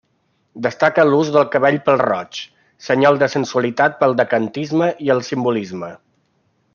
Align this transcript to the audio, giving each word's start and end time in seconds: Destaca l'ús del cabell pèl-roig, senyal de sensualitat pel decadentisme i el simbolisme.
Destaca 0.65 1.03
l'ús 1.09 1.27
del 1.35 1.43
cabell 1.55 1.77
pèl-roig, 1.89 2.39
senyal 2.87 3.21
de 3.25 3.29
sensualitat 3.35 4.01
pel 4.03 4.19
decadentisme 4.23 4.89
i 5.09 5.13
el 5.17 5.23
simbolisme. 5.33 5.93